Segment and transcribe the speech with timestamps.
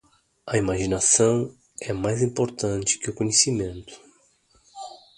[0.47, 3.93] A imaginação é mais importante que o conhecimento.